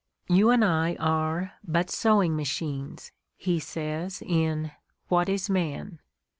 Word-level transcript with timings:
"You 0.27 0.49
and 0.49 0.65
I 0.65 0.95
are 0.95 1.51
but 1.63 1.91
sewing 1.91 2.35
machines," 2.35 3.11
he 3.37 3.59
says 3.59 4.23
in 4.25 4.71
"What 5.09 5.29
Is 5.29 5.47
Man?" 5.47 5.99